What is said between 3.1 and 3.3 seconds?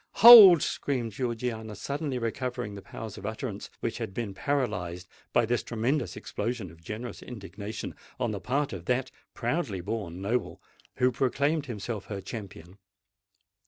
of